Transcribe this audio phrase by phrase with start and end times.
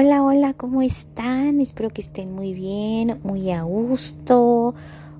[0.00, 1.60] Hola, hola, ¿cómo están?
[1.60, 4.76] Espero que estén muy bien, muy a gusto,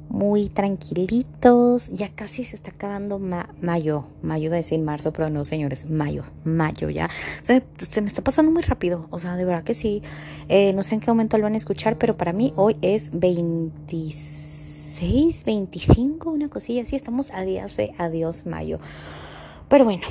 [0.08, 1.88] muy tranquilitos.
[1.88, 4.04] Ya casi se está acabando mayo.
[4.22, 7.10] Mayo iba a decir marzo, pero no, señores, mayo, mayo ya.
[7.42, 7.64] Se,
[8.00, 9.08] me está pasando muy rápido.
[9.10, 10.00] O sea, de verdad que sí.
[10.48, 13.10] Eh, no sé en qué momento lo van a escuchar, pero para mí hoy es
[13.18, 16.94] 26, 25, una cosilla así.
[16.94, 18.78] Estamos a días de adiós mayo.
[19.68, 20.04] Pero bueno,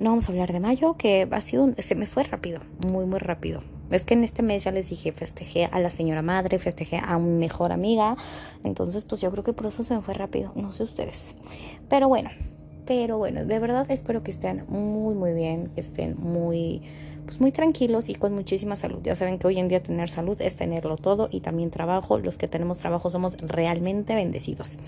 [0.00, 3.18] no vamos a hablar de mayo, que ha sido, se me fue rápido, muy, muy
[3.18, 3.60] rápido.
[3.90, 7.18] Es que en este mes ya les dije, festejé a la señora madre, festejé a
[7.18, 8.16] mi mejor amiga.
[8.64, 10.52] Entonces, pues yo creo que por eso se me fue rápido.
[10.54, 11.34] No sé ustedes.
[11.88, 12.30] Pero bueno,
[12.86, 16.82] pero bueno, de verdad espero que estén muy, muy bien, que estén muy,
[17.24, 19.00] pues muy tranquilos y con muchísima salud.
[19.02, 22.18] Ya saben que hoy en día tener salud es tenerlo todo y también trabajo.
[22.18, 24.78] Los que tenemos trabajo somos realmente bendecidos.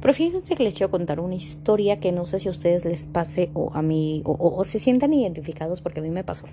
[0.00, 3.06] Pero fíjense que les quiero contar una historia que no sé si a ustedes les
[3.06, 6.46] pase o a mí, o, o se sientan identificados porque a mí me pasó.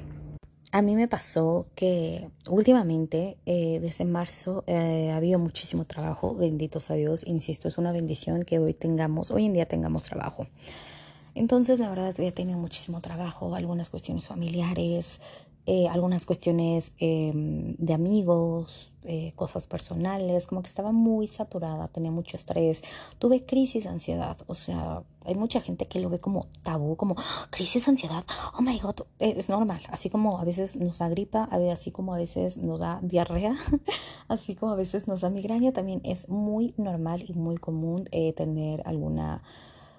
[0.73, 6.89] A mí me pasó que últimamente, eh, desde marzo, eh, ha habido muchísimo trabajo, benditos
[6.89, 10.47] a Dios, insisto, es una bendición que hoy tengamos, hoy en día tengamos trabajo.
[11.35, 15.21] Entonces, la verdad, he tenido muchísimo trabajo, algunas cuestiones familiares,
[15.65, 22.11] eh, algunas cuestiones em, de amigos, eh, cosas personales, como que estaba muy saturada, tenía
[22.11, 22.83] mucho estrés,
[23.17, 27.15] tuve crisis de ansiedad, o sea, hay mucha gente que lo ve como tabú, como
[27.17, 27.47] ¡Ah!
[27.49, 28.25] crisis de ansiedad,
[28.57, 32.13] oh my god, eh, es normal, así como a veces nos da gripa, así como
[32.13, 33.55] a veces nos da diarrea,
[34.27, 38.83] así como a veces nos da migraña, también es muy normal y muy común tener
[38.85, 39.41] alguna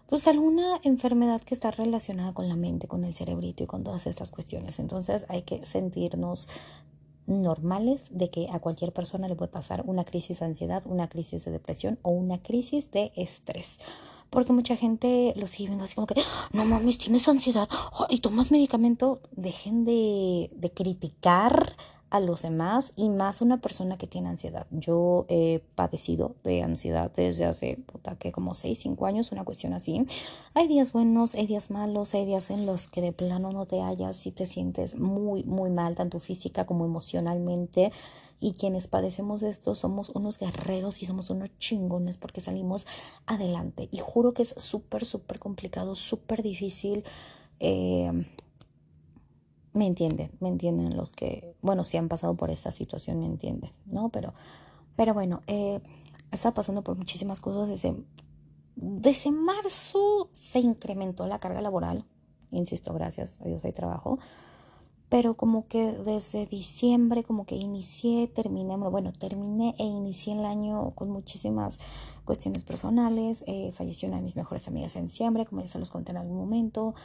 [0.06, 4.06] pues alguna enfermedad que está relacionada con la mente, con el cerebrito y con todas
[4.06, 4.78] estas cuestiones.
[4.78, 6.48] Entonces hay que sentirnos
[7.26, 11.44] normales de que a cualquier persona le puede pasar una crisis de ansiedad, una crisis
[11.44, 13.80] de depresión o una crisis de estrés.
[14.30, 16.20] Porque mucha gente lo sigue viendo así como que,
[16.52, 17.68] no mames, tienes ansiedad
[18.08, 19.20] y tomas medicamento.
[19.30, 21.76] Dejen de, de criticar
[22.10, 24.66] a los demás y más una persona que tiene ansiedad.
[24.70, 29.72] Yo he padecido de ansiedad desde hace puta, que como 6, 5 años, una cuestión
[29.72, 30.06] así.
[30.54, 33.80] Hay días buenos, hay días malos, hay días en los que de plano no te
[33.80, 37.90] hallas y te sientes muy, muy mal, tanto física como emocionalmente.
[38.40, 42.86] Y quienes padecemos de esto somos unos guerreros y somos unos chingones porque salimos
[43.26, 43.88] adelante.
[43.90, 47.04] Y juro que es súper, súper complicado, súper difícil.
[47.58, 48.12] Eh,
[49.74, 53.72] me entienden, me entienden los que, bueno, si han pasado por esta situación, me entienden,
[53.86, 54.08] ¿no?
[54.08, 54.32] Pero,
[54.96, 55.80] pero bueno, eh,
[56.30, 57.68] está pasando por muchísimas cosas.
[57.68, 57.96] Desde,
[58.76, 62.04] desde marzo se incrementó la carga laboral,
[62.52, 64.20] insisto, gracias a Dios hay trabajo,
[65.14, 70.90] pero como que desde diciembre como que inicié, terminé, bueno, terminé e inicié el año
[70.96, 71.78] con muchísimas
[72.24, 75.92] cuestiones personales, eh, falleció una de mis mejores amigas en diciembre, como ya se los
[75.92, 76.96] conté en algún momento,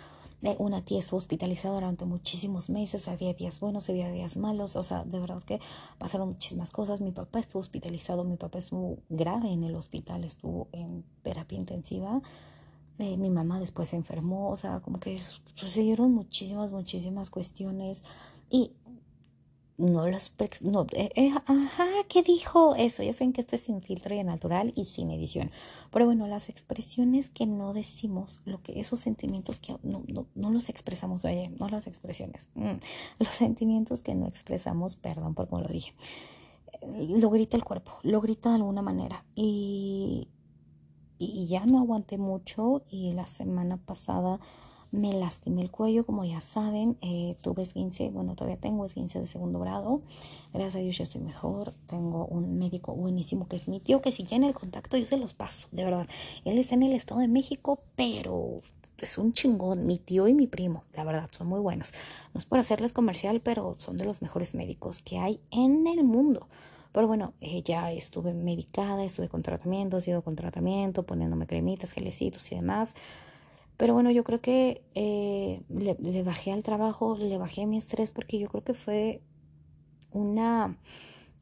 [0.57, 5.03] una tía estuvo hospitalizada durante muchísimos meses, había días buenos, había días malos, o sea,
[5.03, 5.59] de verdad que
[5.99, 7.01] pasaron muchísimas cosas.
[7.01, 12.23] Mi papá estuvo hospitalizado, mi papá estuvo grave en el hospital, estuvo en terapia intensiva.
[12.99, 15.17] Eh, mi mamá después se enfermó, o sea, como que
[15.53, 18.03] sucedieron muchísimas, muchísimas cuestiones
[18.49, 18.73] y
[19.77, 20.33] no las...
[20.61, 23.01] No, eh, eh, ajá, ¿qué dijo eso?
[23.01, 25.49] Ya saben que esto es sin filtro y natural y sin edición.
[25.91, 30.49] Pero bueno, las expresiones que no decimos, lo que esos sentimientos que no, no, no
[30.49, 32.73] los expresamos, oye, no las expresiones, mm,
[33.19, 35.93] los sentimientos que no expresamos, perdón por cómo lo dije,
[36.81, 40.27] lo grita el cuerpo, lo grita de alguna manera y,
[41.19, 44.39] y ya no aguanté mucho y la semana pasada
[44.91, 49.27] me lastimé el cuello, como ya saben, eh, tuve esguince, bueno, todavía tengo esguince de
[49.27, 50.01] segundo grado,
[50.51, 54.11] gracias a Dios ya estoy mejor, tengo un médico buenísimo que es mi tío, que
[54.11, 56.07] si ya en el contacto yo se los paso, de verdad,
[56.43, 58.61] él está en el Estado de México, pero
[58.97, 61.93] es un chingón, mi tío y mi primo, la verdad, son muy buenos,
[62.33, 66.03] no es por hacerles comercial, pero son de los mejores médicos que hay en el
[66.03, 66.47] mundo.
[66.91, 72.51] Pero bueno, eh, ya estuve medicada, estuve con tratamiento, sigo con tratamiento, poniéndome cremitas, gelecitos
[72.51, 72.95] y demás.
[73.77, 78.37] Pero bueno, yo creo que eh, le, bajé al trabajo, le bajé mi estrés porque
[78.37, 79.21] yo creo que fue
[80.11, 80.77] una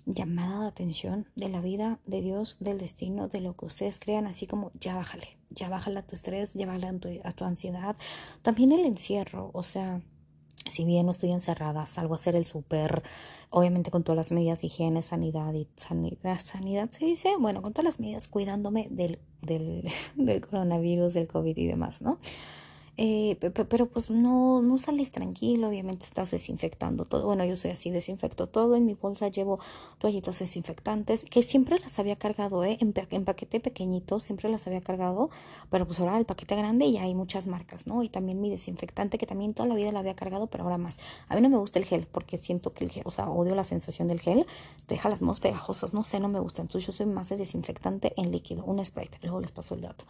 [0.06, 4.28] llamada de atención de la vida, de Dios, del destino, de lo que ustedes crean,
[4.28, 7.46] así como ya bájale, ya bájale a tu estrés, ya bájale a tu, a tu
[7.46, 7.96] ansiedad.
[8.44, 10.02] También el encierro, o sea,
[10.70, 13.04] si bien no estoy encerrada, salgo a hacer el súper,
[13.50, 17.74] obviamente con todas las medidas de higiene, sanidad y sanidad, sanidad se dice, bueno, con
[17.74, 22.20] todas las medidas cuidándome del, del, del coronavirus, del COVID y demás, ¿no?
[23.00, 27.26] Eh, pero pues no, no sales tranquilo, obviamente estás desinfectando todo.
[27.28, 28.76] Bueno, yo soy así, desinfecto todo.
[28.76, 29.60] En mi bolsa llevo
[30.00, 32.80] toallitas desinfectantes, que siempre las había cargado, ¿eh?
[32.82, 35.30] En, paquete pequeñito, siempre las había cargado,
[35.70, 38.02] pero pues ahora el paquete grande ya hay muchas marcas, ¿no?
[38.02, 40.98] Y también mi desinfectante, que también toda la vida la había cargado, pero ahora más.
[41.30, 43.54] A mí no me gusta el gel, porque siento que el gel, o sea, odio
[43.54, 44.48] la sensación del gel,
[44.88, 46.64] deja las manos pegajosas, no sé, no me gusta.
[46.64, 50.06] Entonces yo soy más de desinfectante en líquido, un spray, luego les paso el dato.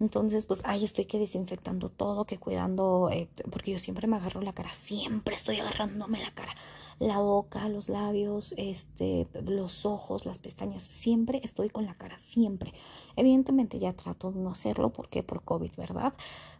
[0.00, 4.40] Entonces, pues, ahí estoy que desinfectando todo, que cuidando, eh, porque yo siempre me agarro
[4.40, 6.54] la cara, siempre estoy agarrándome la cara,
[7.00, 12.74] la boca, los labios, este, los ojos, las pestañas, siempre estoy con la cara, siempre.
[13.16, 16.12] Evidentemente ya trato de no hacerlo porque por COVID, ¿verdad?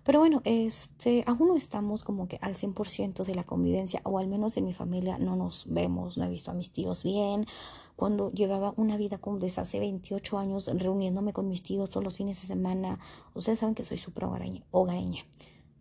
[0.02, 4.28] Pero bueno, este, aún no estamos como que al 100% de la convivencia, o al
[4.28, 7.46] menos en mi familia no nos vemos, no he visto a mis tíos bien.
[7.94, 12.16] Cuando llevaba una vida como desde hace 28 años reuniéndome con mis tíos todos los
[12.16, 12.98] fines de semana,
[13.34, 15.22] ustedes saben que soy súper hogareña, hogareña,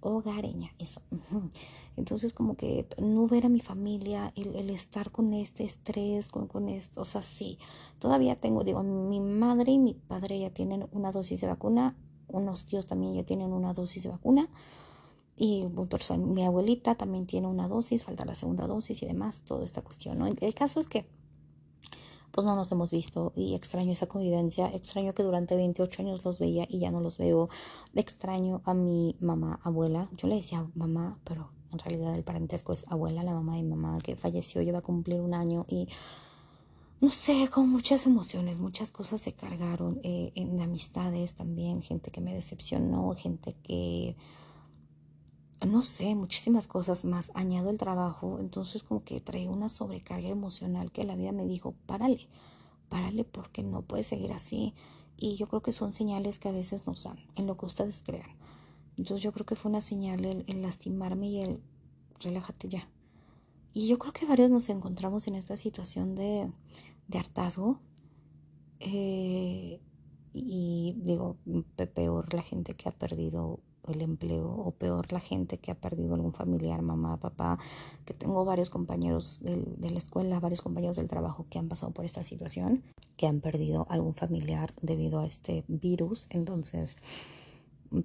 [0.02, 1.02] hogareña, eso.
[2.00, 6.70] Entonces como que no ver a mi familia, el, estar con este estrés, con, con
[6.70, 7.60] esto, o sea, sí,
[8.00, 11.96] todavía tengo, digo, mi madre y mi padre ya tienen una dosis de vacuna,
[12.28, 14.50] unos tíos también ya tienen una dosis de vacuna
[15.36, 15.66] y
[16.18, 20.18] mi abuelita también tiene una dosis, falta la segunda dosis y demás, toda esta cuestión.
[20.18, 20.28] ¿no?
[20.28, 21.06] El caso es que
[22.32, 26.40] pues no nos hemos visto y extraño esa convivencia, extraño que durante 28 años los
[26.40, 27.50] veía y ya no los veo,
[27.96, 32.86] extraño a mi mamá, abuela, yo le decía mamá, pero en realidad el parentesco es
[32.90, 35.88] abuela, la mamá de mi mamá que falleció, lleva a cumplir un año y
[37.02, 42.20] no sé, con muchas emociones, muchas cosas se cargaron eh, en amistades también, gente que
[42.20, 44.18] me decepcionó, gente que,
[45.66, 47.32] no sé, muchísimas cosas más.
[47.36, 51.74] Añado el trabajo, entonces como que trae una sobrecarga emocional que la vida me dijo,
[51.86, 52.28] párale,
[52.90, 54.74] párale porque no puedes seguir así.
[55.16, 58.04] Y yo creo que son señales que a veces nos dan, en lo que ustedes
[58.06, 58.30] crean.
[59.00, 61.60] Entonces yo creo que fue una señal el, el lastimarme y el
[62.20, 62.88] relájate ya.
[63.74, 66.52] Y yo creo que varios nos encontramos en esta situación de
[67.10, 67.80] de hartazgo.
[68.80, 69.82] Eh,
[70.32, 71.36] y digo,
[71.94, 76.14] peor la gente que ha perdido el empleo o peor la gente que ha perdido
[76.14, 77.58] algún familiar, mamá, papá,
[78.06, 81.92] que tengo varios compañeros de, de la escuela, varios compañeros del trabajo que han pasado
[81.92, 82.84] por esta situación,
[83.18, 86.28] que han perdido algún familiar debido a este virus.
[86.30, 86.96] Entonces,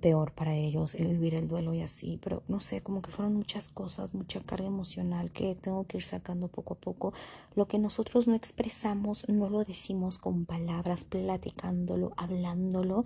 [0.00, 3.34] peor para ellos el vivir el duelo y así, pero no sé, como que fueron
[3.34, 7.12] muchas cosas, mucha carga emocional que tengo que ir sacando poco a poco.
[7.54, 13.04] Lo que nosotros no expresamos, no lo decimos con palabras, platicándolo, hablándolo,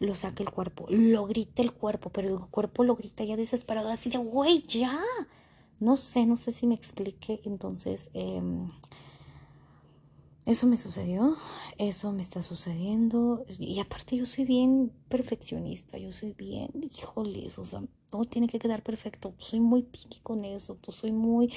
[0.00, 3.88] lo saca el cuerpo, lo grita el cuerpo, pero el cuerpo lo grita ya desesperado,
[3.88, 5.00] así de, güey, ya.
[5.78, 8.10] No sé, no sé si me explique, entonces...
[8.14, 8.42] Eh,
[10.50, 11.36] eso me sucedió,
[11.78, 13.44] eso me está sucediendo.
[13.58, 18.58] Y aparte yo soy bien perfeccionista, yo soy bien, híjoles, o sea, todo tiene que
[18.58, 19.32] quedar perfecto.
[19.38, 21.52] Soy muy piqui con eso, soy muy...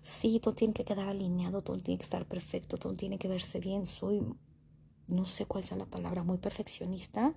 [0.00, 3.60] Sí, todo tiene que quedar alineado, todo tiene que estar perfecto, todo tiene que verse
[3.60, 3.86] bien.
[3.86, 4.22] Soy,
[5.08, 7.34] no sé cuál sea la palabra, muy perfeccionista.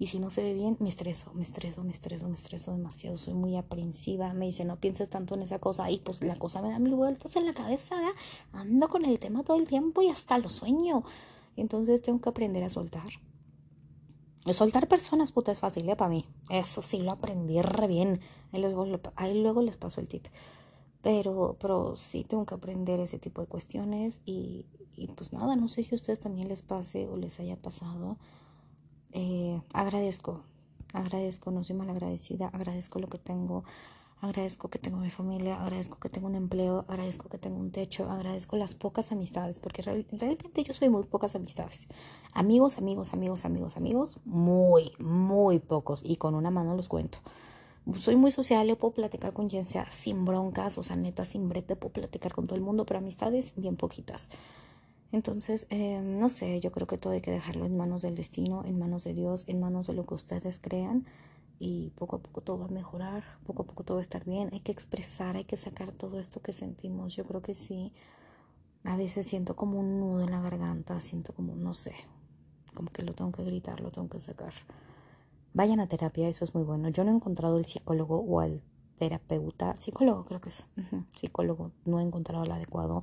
[0.00, 3.18] Y si no se ve bien, me estreso, me estreso, me estreso, me estreso demasiado.
[3.18, 4.32] Soy muy aprensiva.
[4.32, 5.90] Me dice, no pienses tanto en esa cosa.
[5.90, 7.96] Y pues la cosa me da mil vueltas en la cabeza.
[8.50, 11.04] Ando con el tema todo el tiempo y hasta lo sueño.
[11.54, 13.10] Entonces tengo que aprender a soltar.
[14.50, 15.96] Soltar personas, puta, es fácil ¿eh?
[15.96, 16.24] para mí.
[16.48, 18.20] Eso sí lo aprendí re bien.
[18.52, 18.86] Ahí luego,
[19.16, 20.28] ahí luego les paso el tip.
[21.02, 24.22] Pero, pero sí tengo que aprender ese tipo de cuestiones.
[24.24, 24.64] Y,
[24.96, 28.16] y pues nada, no sé si a ustedes también les pase o les haya pasado
[29.12, 30.42] eh, agradezco,
[30.92, 33.64] agradezco, no soy mal agradecida, agradezco lo que tengo,
[34.20, 38.10] agradezco que tengo mi familia, agradezco que tengo un empleo, agradezco que tengo un techo,
[38.10, 41.88] agradezco las pocas amistades, porque realmente yo soy muy pocas amistades.
[42.32, 47.18] Amigos, amigos, amigos, amigos, amigos, muy, muy pocos, y con una mano los cuento.
[47.96, 51.48] Soy muy social, yo puedo platicar con quien sea sin broncas, o sea, neta, sin
[51.48, 54.30] brete, puedo platicar con todo el mundo, pero amistades bien poquitas.
[55.12, 58.64] Entonces, eh, no sé, yo creo que todo hay que dejarlo en manos del destino,
[58.64, 61.04] en manos de Dios, en manos de lo que ustedes crean
[61.58, 64.24] y poco a poco todo va a mejorar, poco a poco todo va a estar
[64.24, 64.48] bien.
[64.52, 67.14] Hay que expresar, hay que sacar todo esto que sentimos.
[67.14, 67.92] Yo creo que sí.
[68.82, 71.92] A veces siento como un nudo en la garganta, siento como, no sé,
[72.72, 74.54] como que lo tengo que gritar, lo tengo que sacar.
[75.52, 76.88] Vayan a terapia, eso es muy bueno.
[76.88, 78.62] Yo no he encontrado el psicólogo o al
[79.00, 80.66] terapeuta, psicólogo creo que es,
[81.12, 83.02] psicólogo, no he encontrado el adecuado.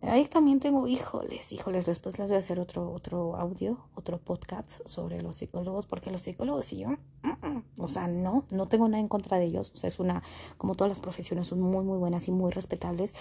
[0.00, 4.80] Ahí también tengo, híjoles, híjoles, después les voy a hacer otro, otro audio, otro podcast
[4.86, 6.90] sobre los psicólogos, porque los psicólogos y yo,
[7.76, 10.22] o sea, no, no tengo nada en contra de ellos, o sea, es una,
[10.56, 13.16] como todas las profesiones son muy, muy buenas y muy respetables,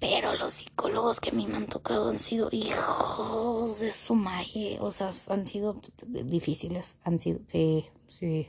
[0.00, 4.78] pero los psicólogos que a mí me han tocado han sido hijos de su madre,
[4.80, 8.48] o sea, han sido difíciles, han sido, sí, sí,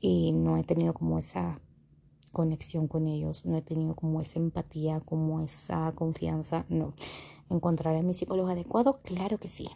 [0.00, 1.60] y no he tenido como esa
[2.32, 6.94] conexión con ellos, no he tenido como esa empatía, como esa confianza, no.
[7.48, 9.00] ¿Encontraré a mi psicólogo adecuado?
[9.02, 9.68] Claro que sí,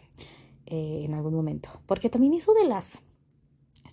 [0.65, 1.69] eh, en algún momento.
[1.85, 2.99] Porque también eso de las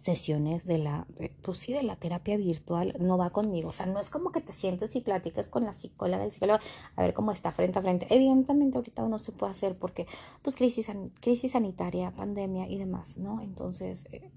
[0.00, 1.06] sesiones de la,
[1.42, 3.68] pues sí, de la terapia virtual no va conmigo.
[3.68, 6.58] O sea, no es como que te sientes y platicas con la psicóloga, el psicólogo,
[6.96, 8.06] a ver cómo está frente a frente.
[8.10, 10.06] Evidentemente ahorita no se puede hacer porque,
[10.42, 10.90] pues, crisis,
[11.20, 13.40] crisis sanitaria, pandemia y demás, ¿no?
[13.42, 14.30] Entonces, eh,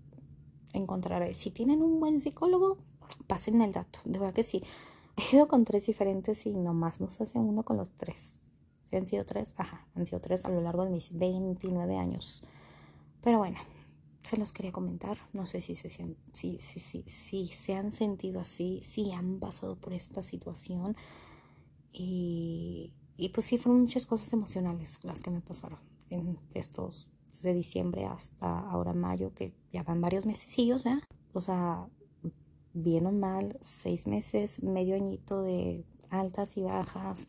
[0.73, 2.77] encontraré, si tienen un buen psicólogo,
[3.27, 4.63] pasen el dato, de verdad que sí.
[5.17, 8.43] He ido con tres diferentes y nomás nos hace uno con los tres.
[8.83, 12.43] Si han sido tres, ajá, han sido tres a lo largo de mis 29 años.
[13.21, 13.57] Pero bueno,
[14.23, 15.17] se los quería comentar.
[15.33, 19.93] No sé si se, si, si, si se han sentido así, si han pasado por
[19.93, 20.95] esta situación.
[21.91, 27.53] Y, y pues sí, fueron muchas cosas emocionales las que me pasaron en estos, desde
[27.53, 31.03] diciembre hasta ahora mayo, que ya van varios mesecillos, ¿verdad?
[31.33, 31.87] O sea,
[32.75, 37.27] bien o mal, seis meses, medio añito de altas y bajas,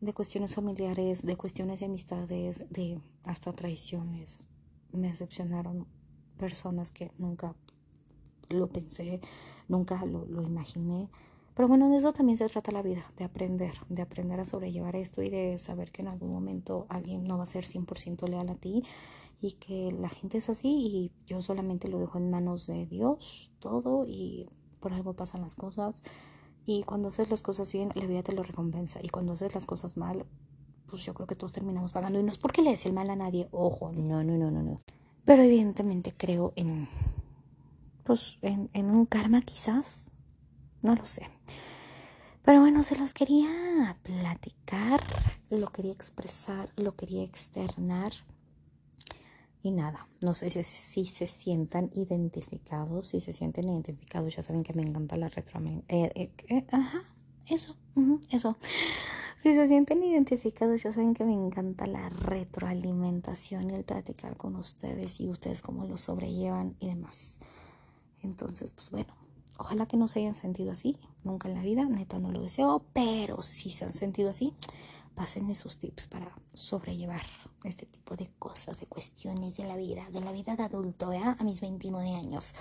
[0.00, 4.46] de cuestiones familiares, de cuestiones de amistades, de hasta traiciones.
[4.92, 5.86] Me decepcionaron
[6.38, 7.56] personas que nunca
[8.50, 9.20] lo pensé,
[9.68, 11.08] nunca lo, lo imaginé.
[11.54, 14.96] Pero bueno, de eso también se trata la vida, de aprender, de aprender a sobrellevar
[14.96, 18.50] esto y de saber que en algún momento alguien no va a ser 100% leal
[18.50, 18.82] a ti
[19.40, 23.52] y que la gente es así y yo solamente lo dejo en manos de Dios
[23.60, 24.48] todo y
[24.84, 26.02] por algo pasan las cosas
[26.66, 29.64] y cuando haces las cosas bien la vida te lo recompensa y cuando haces las
[29.64, 30.26] cosas mal
[30.86, 33.08] pues yo creo que todos terminamos pagando y no es porque le des el mal
[33.08, 34.82] a nadie, ojo, no, no, no, no, no.
[35.24, 36.86] Pero evidentemente creo en
[38.02, 40.12] pues en, en un karma quizás,
[40.82, 41.30] no lo sé.
[42.42, 45.00] Pero bueno, se los quería platicar,
[45.48, 48.12] lo quería expresar, lo quería externar.
[49.64, 54.62] Y nada, no sé si, si, se sientan identificados, si se sienten identificados, ya saben
[54.62, 55.58] que me encanta la retro...
[55.88, 57.02] Eh, eh, eh, ajá,
[57.46, 57.74] eso,
[58.28, 58.58] eso.
[59.42, 64.54] Si se sienten identificados, ya saben que me encanta la retroalimentación y el platicar con
[64.56, 67.40] ustedes y ustedes cómo lo sobrellevan y demás.
[68.20, 69.14] Entonces, pues bueno,
[69.56, 72.84] ojalá que no se hayan sentido así, nunca en la vida, neta no lo deseo,
[72.92, 74.52] pero si se han sentido así,
[75.14, 77.22] pasen esos tips para sobrellevar
[77.64, 81.36] este tipo de cosas, de cuestiones de la vida, de la vida de adulto, ¿verdad?
[81.38, 82.54] A mis 29 años.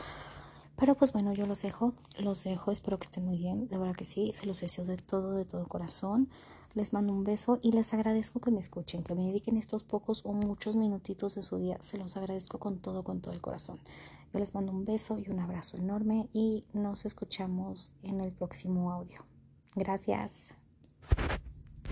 [0.75, 3.95] Pero pues bueno, yo los dejo, los dejo, espero que estén muy bien, de verdad
[3.95, 6.29] que sí, se los deseo de todo, de todo corazón.
[6.73, 10.25] Les mando un beso y les agradezco que me escuchen, que me dediquen estos pocos
[10.25, 11.77] o muchos minutitos de su día.
[11.81, 13.79] Se los agradezco con todo, con todo el corazón.
[14.33, 18.91] Yo les mando un beso y un abrazo enorme y nos escuchamos en el próximo
[18.91, 19.23] audio.
[19.75, 20.49] Gracias.